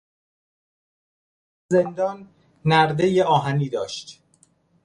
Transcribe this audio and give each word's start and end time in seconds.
پنجرههای 0.03 1.67
زندان 1.69 2.27
نردهی 2.65 3.21
آهنی 3.21 3.69
داشت. 3.69 4.21